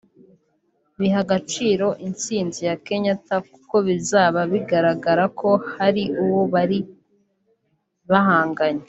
bihe 0.99 1.17
agaciro 1.25 1.87
intsinzi 2.07 2.59
ya 2.69 2.75
Kenyatta 2.85 3.35
kuko 3.51 3.75
bizaba 3.87 4.39
bigaragara 4.51 5.25
ko 5.39 5.49
hari 5.77 6.03
uwo 6.23 6.41
bari 6.53 6.79
bahanganye 8.09 8.79